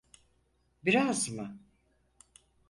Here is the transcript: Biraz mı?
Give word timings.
Biraz 0.85 1.29
mı? 1.29 1.59